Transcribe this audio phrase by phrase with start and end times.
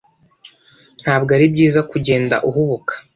[1.01, 2.93] Nta bwo ari byiza kugenda uhubuka